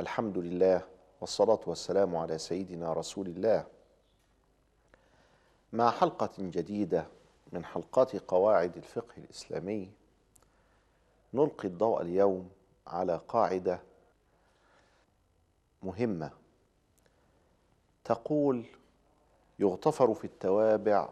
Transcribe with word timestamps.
الحمد 0.00 0.38
لله 0.38 0.86
والصلاة 1.20 1.60
والسلام 1.66 2.16
على 2.16 2.38
سيدنا 2.38 2.92
رسول 2.92 3.26
الله. 3.26 3.66
مع 5.72 5.90
حلقة 5.90 6.30
جديدة 6.38 7.06
من 7.52 7.64
حلقات 7.64 8.16
قواعد 8.16 8.76
الفقه 8.76 9.12
الإسلامي 9.18 9.92
نلقي 11.34 11.68
الضوء 11.68 12.02
اليوم 12.02 12.50
على 12.86 13.20
قاعدة 13.28 13.80
مهمة. 15.82 16.30
تقول 18.04 18.64
يغتفر 19.58 20.14
في 20.14 20.24
التوابع 20.24 21.08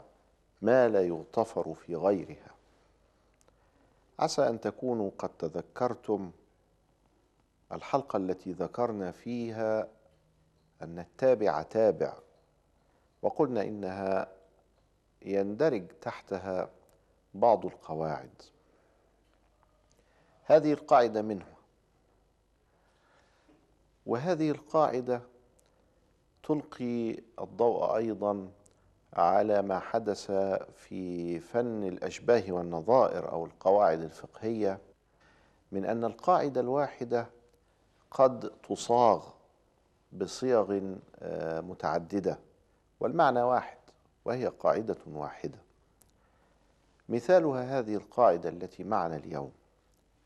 ما 0.62 0.89
لا 0.89 1.02
يغتفر 1.02 1.75
في 1.75 1.96
غيرها. 1.96 2.50
عسى 4.18 4.48
أن 4.48 4.61
تكونوا 4.61 5.11
قد 5.18 5.30
تذكرتم 5.39 6.30
الحلقة 7.72 8.16
التي 8.16 8.52
ذكرنا 8.52 9.10
فيها 9.10 9.88
أن 10.82 10.98
التابع 10.98 11.62
تابع 11.62 12.14
وقلنا 13.22 13.62
إنها 13.62 14.28
يندرج 15.22 15.86
تحتها 16.00 16.70
بعض 17.34 17.66
القواعد. 17.66 18.42
هذه 20.45 20.73
القاعدة 20.73 21.23
منها 21.23 21.56
وهذه 24.06 24.50
القاعدة 24.50 25.23
تلقي 26.42 27.16
الضوء 27.40 27.96
أيضا 27.96 28.50
على 29.12 29.62
ما 29.62 29.78
حدث 29.78 30.30
في 30.76 31.38
فن 31.40 31.84
الأشباه 31.84 32.42
والنظائر 32.52 33.32
أو 33.32 33.46
القواعد 33.46 34.00
الفقهية 34.00 34.78
من 35.73 35.84
أن 35.84 36.04
القاعدة 36.04 36.60
الواحدة 36.60 37.26
قد 38.10 38.50
تصاغ 38.68 39.24
بصيغ 40.12 40.80
متعددة 41.62 42.38
والمعنى 43.00 43.42
واحد 43.42 43.78
وهي 44.24 44.46
قاعدة 44.46 44.96
واحدة. 45.06 45.59
مثالها 47.09 47.78
هذه 47.78 47.95
القاعدة 47.95 48.48
التي 48.48 48.84
معنا 48.84 49.16
اليوم 49.16 49.52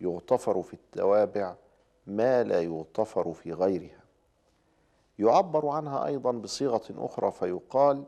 يغتفر 0.00 0.62
في 0.62 0.74
التوابع 0.74 1.54
ما 2.06 2.42
لا 2.42 2.60
يغتفر 2.60 3.32
في 3.32 3.52
غيرها. 3.52 4.02
يعبر 5.18 5.68
عنها 5.68 6.06
أيضا 6.06 6.32
بصيغة 6.32 6.82
أخرى 6.90 7.30
فيقال 7.30 8.04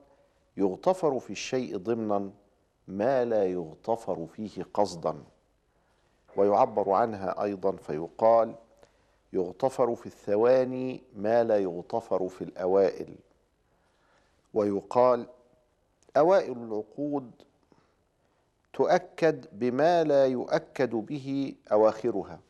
يغتفر 0.56 1.20
في 1.20 1.30
الشيء 1.30 1.76
ضمنا 1.76 2.30
ما 2.88 3.24
لا 3.24 3.44
يغتفر 3.44 4.26
فيه 4.26 4.62
قصدا. 4.74 5.24
ويعبر 6.36 6.90
عنها 6.90 7.42
أيضا 7.42 7.76
فيقال 7.76 8.54
يغتفر 9.34 9.94
في 9.94 10.06
الثواني 10.06 11.02
ما 11.16 11.44
لا 11.44 11.58
يغتفر 11.58 12.28
في 12.28 12.44
الأوائل. 12.44 13.14
ويقال 14.54 15.26
أوائل 16.16 16.52
العقود 16.52 17.30
تؤكد 18.72 19.46
بما 19.52 20.04
لا 20.04 20.26
يؤكد 20.26 20.90
به 20.90 21.54
أواخرها. 21.72 22.40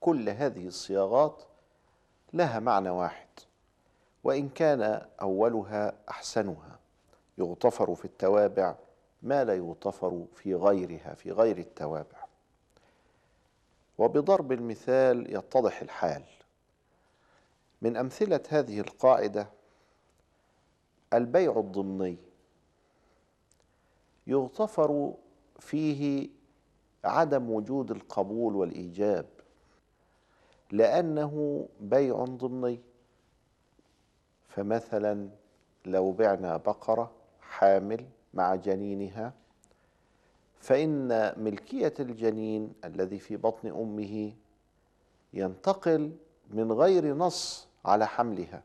كل 0.00 0.28
هذه 0.28 0.66
الصياغات 0.66 1.42
لها 2.32 2.60
معنى 2.60 2.90
واحد 2.90 3.28
وإن 4.24 4.48
كان 4.48 5.06
أولها 5.20 5.92
أحسنها. 6.10 6.78
يغتفر 7.38 7.94
في 7.94 8.04
التوابع 8.04 8.74
ما 9.22 9.44
لا 9.44 9.54
يغتفر 9.54 10.24
في 10.34 10.54
غيرها 10.54 11.14
في 11.14 11.32
غير 11.32 11.58
التوابع. 11.58 12.17
وبضرب 13.98 14.52
المثال 14.52 15.36
يتضح 15.36 15.80
الحال. 15.82 16.22
من 17.82 17.96
أمثلة 17.96 18.40
هذه 18.48 18.80
القاعدة 18.80 19.48
البيع 21.14 21.58
الضمني. 21.58 22.16
يغتفر 24.26 25.14
فيه 25.58 26.28
عدم 27.04 27.50
وجود 27.50 27.90
القبول 27.90 28.56
والإيجاب 28.56 29.26
لأنه 30.72 31.66
بيع 31.80 32.24
ضمني. 32.24 32.80
فمثلا 34.48 35.28
لو 35.86 36.12
بعنا 36.12 36.56
بقرة 36.56 37.10
حامل 37.40 38.06
مع 38.34 38.54
جنينها 38.54 39.32
فإن 40.60 41.32
ملكية 41.36 41.94
الجنين 42.00 42.72
الذي 42.84 43.18
في 43.18 43.36
بطن 43.36 43.68
أمه 43.68 44.32
ينتقل 45.34 46.12
من 46.50 46.72
غير 46.72 47.14
نص 47.14 47.68
على 47.84 48.06
حملها. 48.06 48.62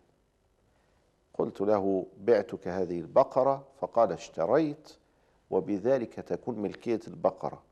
قلت 1.33 1.61
له 1.61 2.05
بعتك 2.23 2.67
هذه 2.67 2.99
البقرة؟ 2.99 3.67
فقال 3.79 4.11
اشتريت 4.11 4.93
وبذلك 5.49 6.13
تكون 6.13 6.59
ملكية 6.59 6.99
البقرة. 7.07 7.63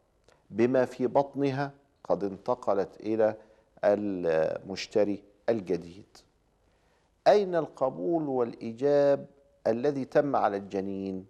بما 0.49 0.85
في 0.85 1.07
بطنها 1.07 1.71
قد 2.03 2.23
انتقلت 2.23 2.99
إلى 2.99 3.35
المشتري 3.83 5.23
الجديد. 5.49 6.17
أين 7.27 7.55
القبول 7.55 8.29
والإيجاب 8.29 9.25
الذي 9.67 10.05
تم 10.05 10.35
على 10.35 10.57
الجنين؟ 10.57 11.25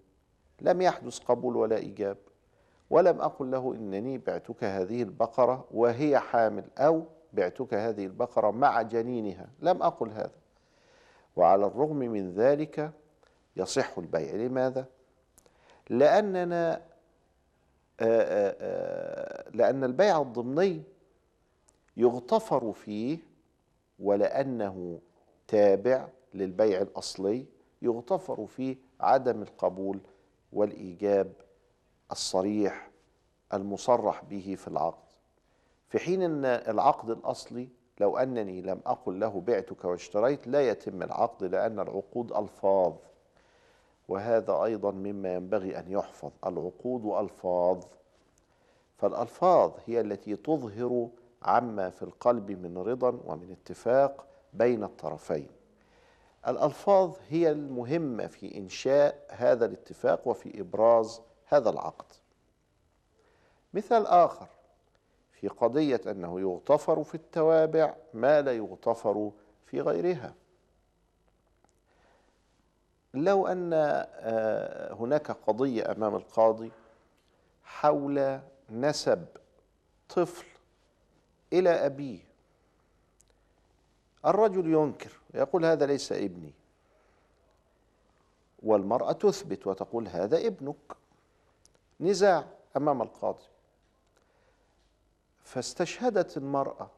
لم 0.62 0.82
يحدث 0.82 1.20
قبول 1.20 1.56
ولا 1.56 1.78
إيجاب. 1.78 2.18
ولم 2.92 3.22
أقل 3.22 3.52
له 3.52 3.74
إنني 3.76 4.18
بعتك 4.18 4.64
هذه 4.64 5.04
البقرة 5.04 5.66
وهي 5.72 6.20
حامل 6.20 6.64
أو 6.78 7.04
بعتك 7.34 7.74
هذه 7.74 8.06
البقرة 8.06 8.52
مع 8.52 8.82
جنينها. 8.82 9.48
لم 9.60 9.84
أقل 9.84 10.10
هذا. 10.10 10.32
وعلى 11.36 11.66
الرغم 11.66 11.96
من 11.96 12.34
ذلك 12.34 12.92
يصح 13.58 13.98
البيع. 13.98 14.36
لماذا؟ 14.36 14.86
لأننا 15.90 16.82
آآ 18.00 18.56
آآ 18.60 19.50
لأن 19.54 19.84
البيع 19.84 20.22
الضمني 20.22 20.82
يغتفر 21.98 22.72
فيه 22.74 23.18
ولأنه 24.00 25.00
تابع 25.48 26.08
للبيع 26.34 26.82
الأصلي 26.82 27.46
يغتفر 27.82 28.46
فيه 28.46 28.76
عدم 29.00 29.42
القبول 29.42 30.00
والإيجاب 30.54 31.34
الصريح 32.12 32.90
المصرح 33.54 34.24
به 34.24 34.56
في 34.58 34.68
العقد. 34.68 35.12
في 35.90 36.00
حين 36.00 36.22
أن 36.22 36.46
العقد 36.46 37.10
الأصلي 37.10 37.70
لو 38.00 38.18
أنني 38.18 38.62
لم 38.62 38.82
أقل 38.86 39.20
له 39.20 39.42
بعتك 39.48 39.86
واشتريت 39.86 40.48
لا 40.48 40.70
يتم 40.70 41.04
العقد 41.04 41.44
لأن 41.44 41.80
العقود 41.80 42.32
ألفاظ. 42.32 42.94
وهذا 44.08 44.64
أيضا 44.64 44.92
مما 44.92 45.34
ينبغي 45.34 45.80
أن 45.80 45.92
يحفظ. 45.92 46.32
العقود 46.46 47.06
ألفاظ. 47.24 47.84
فالألفاظ 48.98 49.72
هي 49.86 50.02
التي 50.02 50.36
تظهر 50.36 51.10
عما 51.42 51.90
في 51.90 52.04
القلب 52.04 52.52
من 52.52 52.78
رضا 52.78 53.20
ومن 53.26 53.52
اتفاق 53.52 54.26
بين 54.54 54.84
الطرفين. 54.84 55.48
الألفاظ 56.48 57.16
هي 57.30 57.52
المهمة 57.52 58.28
في 58.28 58.58
إنشاء 58.58 59.26
هذا 59.30 59.66
الاتفاق 59.66 60.28
وفي 60.28 60.62
إبراز 60.62 61.22
هذا 61.54 61.70
العقد. 61.70 62.06
مثال 63.74 64.08
آخر 64.08 64.48
في 65.32 65.48
قضية 65.48 66.02
أنه 66.08 66.40
يغتفر 66.40 67.04
في 67.04 67.16
التوابع 67.16 67.96
ما 68.14 68.42
لا 68.42 68.54
يغتفر 68.54 69.32
في 69.66 69.82
غيرها. 69.82 70.34
لو 73.14 73.48
أن 73.48 73.74
هناك 75.00 75.32
قضية 75.32 75.92
أمام 75.92 76.16
القاضي 76.16 76.72
حول 77.64 78.40
نسب 78.70 79.26
طفل 80.10 80.46
إلى 81.54 81.70
أبيه. 81.70 82.20
الرجل 84.26 84.74
ينكر 84.74 85.12
يقول 85.34 85.66
هذا 85.66 85.86
ليس 85.86 86.12
ابني. 86.12 86.54
والمرأة 88.64 89.12
تثبت 89.12 89.68
وتقول 89.68 90.08
هذا 90.08 90.48
ابنك. 90.48 91.01
نزاع 92.02 92.46
أمام 92.78 93.02
القاضي. 93.02 93.46
فاستشهدت 95.44 96.38
المرأة 96.38 96.90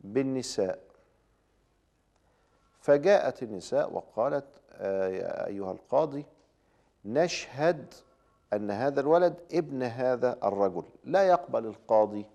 بالنساء. 0.00 0.82
فجاءت 2.80 3.42
النساء 3.42 3.92
وقالت 3.92 4.46
آه 4.72 5.08
يا 5.08 5.46
أيها 5.46 5.72
القاضي 5.72 6.24
نشهد 7.04 7.94
أن 8.52 8.70
هذا 8.70 9.00
الولد 9.00 9.34
ابن 9.52 9.82
هذا 9.82 10.38
الرجل. 10.44 10.84
لا 11.04 11.22
يقبل 11.22 11.66
القاضي 11.66 12.26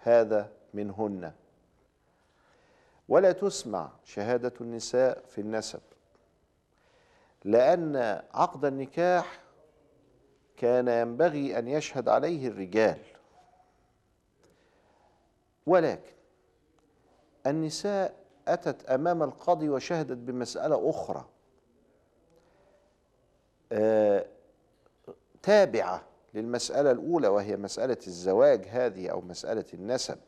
هذا 0.00 0.52
منهن. 0.74 1.32
ولا 3.08 3.32
تسمع 3.32 3.90
شهادة 4.04 4.52
النساء 4.60 5.24
في 5.28 5.40
النسب 5.40 5.80
لأن 7.44 7.96
عقد 8.34 8.64
النكاح 8.64 9.40
كان 10.56 10.88
ينبغي 10.88 11.58
أن 11.58 11.68
يشهد 11.68 12.08
عليه 12.08 12.48
الرجال. 12.48 12.98
ولكن 15.66 16.12
النساء 17.46 18.14
أتت 18.48 18.84
أمام 18.90 19.22
القاضي 19.22 19.68
وشهدت 19.68 20.16
بمسألة 20.16 20.90
أخرى 20.90 21.28
آه، 23.72 24.26
تابعة 25.42 26.02
للمسألة 26.34 26.90
الأولى 26.90 27.28
وهي 27.28 27.56
مسألة 27.56 27.98
الزواج 28.06 28.66
هذه 28.68 29.08
أو 29.08 29.20
مسألة 29.20 29.64
النسب. 29.74 30.18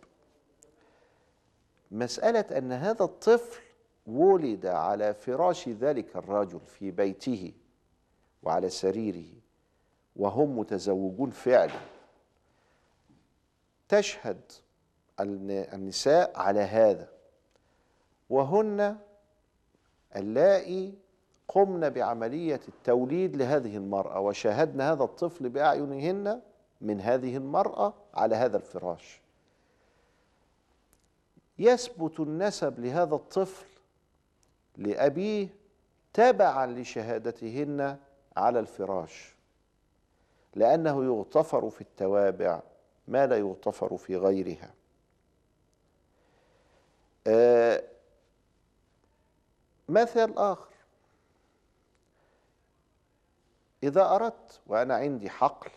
مسألة 1.91 2.59
أن 2.59 2.73
هذا 2.73 3.05
الطفل 3.05 3.63
ولد 4.07 4.67
على 4.67 5.15
فراش 5.15 5.69
ذلك 5.69 6.17
الرجل 6.17 6.61
في 6.61 6.91
بيته 6.91 7.53
وعلى 8.43 8.71
سريره. 8.71 9.39
وهم 10.19 10.59
متزوجون 10.59 11.31
فعلا. 11.31 11.81
تشهد 13.89 14.41
النساء 15.21 16.39
على 16.39 16.61
هذا. 16.61 17.09
وهن 18.31 18.99
اللائي 20.17 20.95
قمن 21.49 21.89
بعملية 21.89 22.61
التوليد 22.69 23.37
لهذه 23.37 23.77
المرأة 23.77 24.21
وشاهدن 24.21 24.81
هذا 24.81 25.05
الطفل 25.05 25.49
بأعينهن 25.49 26.41
من 26.81 27.01
هذه 27.01 27.37
المرأة 27.37 27.95
على 28.15 28.37
هذا 28.37 28.57
الفراش. 28.57 29.21
يثبت 31.59 32.21
النسب 32.21 32.81
لهذا 32.81 33.15
الطفل 33.15 33.67
لأبيه 34.77 35.49
تبعا 36.13 36.67
لشهادتهن 36.67 37.97
على 38.37 38.61
الفراش. 38.61 39.38
لأنه 40.55 41.05
يغتفر 41.05 41.71
في 41.71 41.81
التوابع 41.81 42.63
ما 43.09 43.27
لا 43.27 43.39
يغتفر 43.39 43.97
في 43.97 44.17
غيرها. 44.17 44.75
آه 47.27 47.83
مثل 49.89 50.35
آخر. 50.37 50.75
إذا 53.83 54.15
أردت 54.15 54.61
وأنا 54.67 54.95
عندي 54.95 55.31
حقل 55.31 55.71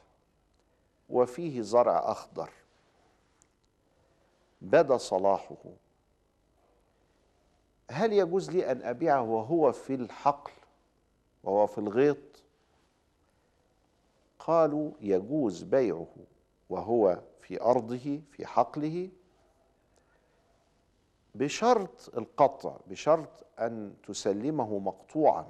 وفيه 1.09 1.62
زرع 1.62 2.12
أخضر 2.12 2.50
بدا 4.62 4.97
صلاحه. 4.97 5.57
هل 7.91 8.13
يجوز 8.13 8.50
لي 8.50 8.71
أن 8.71 8.81
أبيعه 8.81 9.21
وهو 9.21 9.71
في 9.71 9.95
الحقل 9.95 10.51
وهو 11.44 11.67
في 11.67 11.77
الغيط؟ 11.77 12.17
قالوا 14.47 14.91
يجوز 15.01 15.63
بيعه 15.63 16.07
وهو 16.69 17.21
في 17.41 17.61
أرضه 17.61 18.21
في 18.31 18.45
حقله 18.45 19.09
بشرط 21.35 22.17
القطع 22.17 22.77
بشرط 22.88 23.45
أن 23.59 23.93
تسلمه 24.07 24.79
مقطوعا 24.79 25.47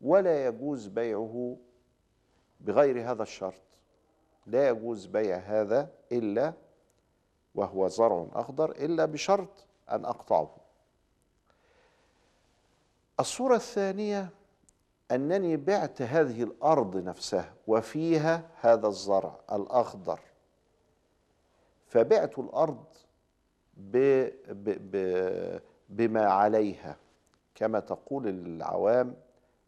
ولا 0.00 0.46
يجوز 0.46 0.86
بيعه 0.86 1.56
بغير 2.60 3.10
هذا 3.10 3.22
الشرط. 3.22 3.62
لا 4.46 4.68
يجوز 4.68 5.06
بيع 5.06 5.36
هذا 5.36 5.90
إلا 6.12 6.52
وهو 7.54 7.88
زرع 7.88 8.26
أخضر 8.32 8.70
إلا 8.70 9.04
بشرط 9.04 9.66
أن 9.90 10.04
أقطعه. 10.04 10.56
الصورة 13.20 13.56
الثانية 13.56 14.28
أنني 15.14 15.56
بعت 15.56 16.02
هذه 16.02 16.42
الأرض 16.42 16.96
نفسها 16.96 17.52
وفيها 17.66 18.42
هذا 18.60 18.88
الزرع 18.88 19.40
الأخضر. 19.52 20.20
فبعت 21.86 22.38
الأرض 22.38 22.84
ب 23.76 24.26
ب 24.48 24.90
ب 24.90 25.60
بما 25.88 26.24
عليها. 26.24 26.96
كما 27.54 27.80
تقول 27.80 28.28
العوام 28.28 29.14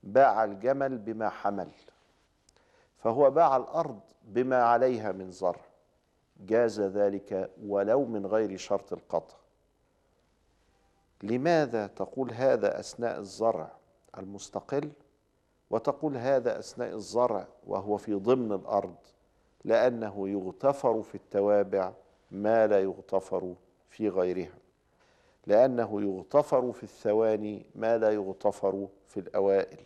باع 0.03 0.45
الجمل 0.45 0.99
بما 0.99 1.29
حمل. 1.29 1.69
فهو 2.99 3.31
باع 3.31 3.57
الأرض 3.57 4.01
بما 4.25 4.63
عليها 4.63 5.13
من 5.13 5.31
زرع. 5.31 5.61
جاز 6.41 6.81
ذلك 6.81 7.51
ولو 7.67 8.05
من 8.05 8.27
غير 8.27 8.57
شرط 8.57 8.93
القطع. 8.93 9.37
لماذا 11.23 11.87
تقول 11.87 12.33
هذا 12.33 12.81
أثناء 12.81 13.19
الزرع 13.19 13.73
المستقل؟ 14.19 14.91
وتقول 15.75 16.17
هذا 16.17 16.59
أثناء 16.59 16.95
الزرع 16.95 17.47
وهو 17.67 17.97
في 17.97 18.15
ضمن 18.15 18.53
الأرض 18.53 18.95
لأنه 19.65 20.29
يغتفر 20.29 21.03
في 21.03 21.15
التوابع 21.15 21.93
ما 22.31 22.67
لا 22.67 22.81
يغتفر 22.81 23.55
في 23.91 24.09
غيرها. 24.09 24.59
لأنه 25.47 26.03
يغتفر 26.03 26.73
في 26.73 26.83
الثواني 26.83 27.67
ما 27.75 27.99
لا 27.99 28.11
يغتفر 28.11 28.89
في 29.09 29.21
الأوائل. 29.21 29.79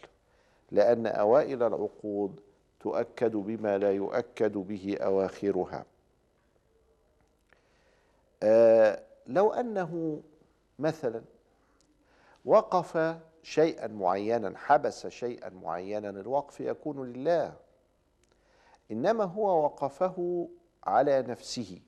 لأن 0.71 1.07
أوائل 1.07 1.63
العقود 1.63 2.41
تؤكد 2.81 3.37
بما 3.37 3.79
لا 3.79 3.93
يؤكد 3.93 4.53
به 4.53 4.97
أواخرها. 5.01 5.85
آه 8.43 9.03
لو 9.27 9.53
أنه 9.53 10.23
مثلا 10.79 11.23
وقف 12.45 13.19
شيئا 13.43 13.87
معينا 13.87 14.59
حبس 14.59 15.07
شيئا 15.07 15.49
معينا 15.49 16.11
الوقف 16.11 16.61
يكون 16.61 17.13
لله. 17.13 17.57
إنما 18.91 19.25
هو 19.25 19.65
وقفه 19.65 20.49
على 20.85 21.23
نفسه 21.23 21.81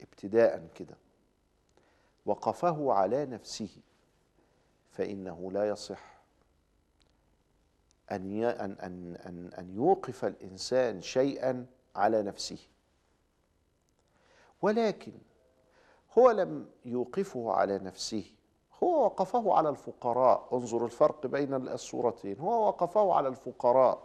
ابتداء 0.00 0.68
كده. 0.74 0.96
وقفه 2.26 2.92
على 2.92 3.26
نفسه 3.26 3.76
فإنه 4.90 5.52
لا 5.52 5.68
يصح. 5.68 6.18
أن 8.10 8.44
أن 8.44 9.16
أن 9.26 9.50
أن 9.58 9.70
يوقف 9.74 10.24
الإنسان 10.24 11.00
شيئا 11.00 11.66
على 11.96 12.22
نفسه. 12.22 12.58
ولكن 14.62 15.12
هو 16.18 16.30
لم 16.30 16.70
يوقفه 16.84 17.52
على 17.52 17.78
نفسه. 17.78 18.32
هو 18.82 19.04
وقفه 19.04 19.54
على 19.54 19.68
الفقراء. 19.68 20.48
انظر 20.52 20.84
الفرق 20.84 21.26
بين 21.26 21.54
الصورتين 21.54 22.40
هو 22.40 22.66
وقفه 22.66 23.14
على 23.14 23.28
الفقراء. 23.28 23.98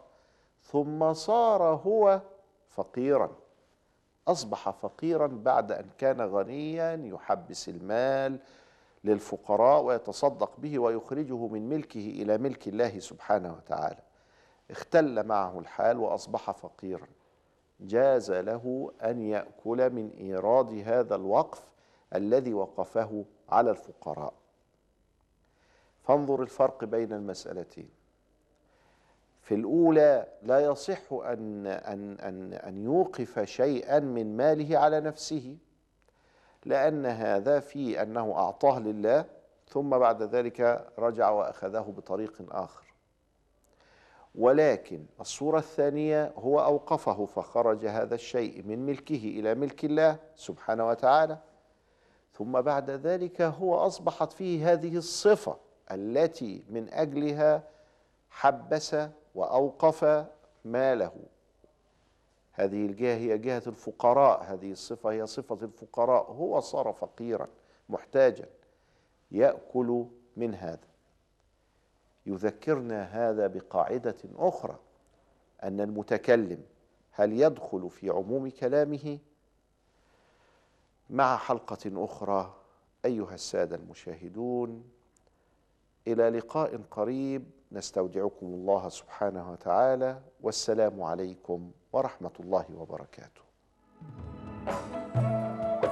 ثم 0.64 1.14
صار 1.14 1.64
هو 1.64 2.22
فقيرا. 2.70 3.32
أصبح 4.28 4.70
فقيرا 4.70 5.28
بعد 5.28 5.72
أن 5.72 5.90
كان 5.98 6.22
غنيا 6.22 7.02
يحبس 7.06 7.70
المال 7.70 8.40
للفقراء 9.04 9.84
ويتصدق 9.84 10.52
به 10.58 10.80
ويخرجه 10.80 11.48
من 11.48 11.70
ملكه 11.70 12.10
إلى 12.10 12.38
ملك 12.38 12.68
الله 12.68 13.00
سبحانه 13.00 13.54
وتعالى. 13.54 14.02
اختل 14.72 15.28
معه 15.28 15.60
الحال 15.60 16.00
وأصبح 16.00 16.52
فقيرا. 16.52 17.08
جاز 17.80 18.32
له 18.32 18.92
أن 19.04 19.22
يأكل 19.22 19.90
من 19.90 20.10
إيراد 20.10 20.84
هذا 20.86 21.16
الوقف 21.16 21.70
الذي 22.16 22.54
وقفه 22.54 23.26
على 23.50 23.72
الفقراء. 23.72 24.34
فانظر 26.04 26.42
الفرق 26.42 26.84
بين 26.84 27.14
المسألتين. 27.14 27.90
في 29.42 29.56
الأولى 29.56 30.28
لا 30.44 30.60
يصح 30.60 31.14
أن, 31.14 31.68
أن, 31.68 32.20
أن, 32.20 32.54
أن 32.54 32.78
يوقف 32.84 33.40
شيئا 33.40 34.00
من 34.00 34.38
ماله 34.38 34.78
على 34.78 35.00
نفسه 35.00 35.58
لأن 36.66 37.06
هذا 37.06 37.60
في 37.60 38.02
أنه 38.02 38.34
أعطاه 38.36 38.80
لله 38.80 39.26
ثم 39.68 39.90
بعد 39.90 40.22
ذلك 40.22 40.88
رجع 41.00 41.30
وأخذه 41.30 41.94
بطريق 41.98 42.46
آخر. 42.52 42.94
ولكن 44.36 45.06
الصورة 45.20 45.58
الثانية 45.58 46.34
هو 46.38 46.60
أوقفه 46.60 47.26
فخرج 47.26 47.86
هذا 47.86 48.16
الشيء 48.16 48.64
من 48.64 48.86
ملكه 48.86 49.16
إلى 49.40 49.56
ملك 49.56 49.86
الله 49.86 50.18
سبحانه 50.36 50.88
وتعالى 50.88 51.38
ثم 52.34 52.62
بعد 52.62 52.90
ذلك 52.90 53.42
هو 53.42 53.76
أصبحت 53.76 54.32
فيه 54.32 54.72
هذه 54.72 54.98
الصفة 54.98 55.58
التي 55.92 56.64
من 56.70 56.90
أجلها 56.90 57.64
حبس 58.30 58.96
وأوقف 59.36 60.26
ماله. 60.66 61.14
هذه 62.54 62.86
الجهة 62.86 63.16
هي 63.16 63.38
جهة 63.38 63.64
الفقراء. 63.68 64.44
هذه 64.44 64.72
الصفة 64.72 65.12
هي 65.12 65.28
صفة 65.28 65.58
الفقراء. 65.62 66.32
هو 66.32 66.60
صار 66.60 66.94
فقيرا 66.94 67.48
محتاجا 67.90 68.46
يأكل 69.32 70.06
من 70.38 70.56
هذا. 70.56 70.88
يذكرنا 72.26 73.04
هذا 73.04 73.48
بقاعدة 73.48 74.16
أخرى 74.36 74.80
أن 75.64 75.82
المتكلم 75.82 76.64
هل 77.12 77.42
يدخل 77.42 77.90
في 77.90 78.10
عموم 78.10 78.50
كلامه؟ 78.50 79.20
مع 81.10 81.38
حلقة 81.38 82.06
أخرى 82.06 82.54
أيها 83.06 83.34
السادة 83.34 83.76
المشاهدون 83.76 84.84
إلى 86.08 86.30
لقاء 86.30 86.82
قريب. 86.92 87.44
نستودعكم 87.72 88.46
الله 88.46 88.90
سبحانه 88.90 89.52
وتعالى. 89.52 90.20
والسلام 90.42 91.02
عليكم 91.02 91.72
ورحمة 91.94 92.32
الله 92.40 92.66
وبركاته. 92.78 93.44